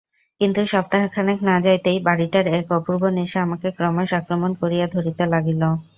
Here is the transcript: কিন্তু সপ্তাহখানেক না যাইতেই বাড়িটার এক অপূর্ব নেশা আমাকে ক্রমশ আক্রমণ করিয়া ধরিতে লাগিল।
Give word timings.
কিন্তু 0.41 0.61
সপ্তাহখানেক 0.71 1.37
না 1.47 1.55
যাইতেই 1.65 1.99
বাড়িটার 2.07 2.45
এক 2.57 2.67
অপূর্ব 2.77 3.03
নেশা 3.17 3.39
আমাকে 3.41 3.67
ক্রমশ 3.77 4.09
আক্রমণ 4.19 4.51
করিয়া 4.61 4.85
ধরিতে 4.95 5.23
লাগিল। 5.33 5.61